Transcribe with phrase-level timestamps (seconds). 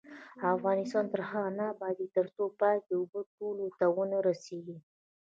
[0.55, 4.77] افغانستان تر هغو نه ابادیږي، ترڅو پاکې اوبه ټولو ته ونه رسیږي.